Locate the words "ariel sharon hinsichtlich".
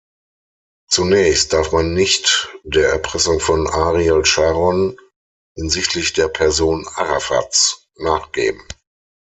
3.67-6.13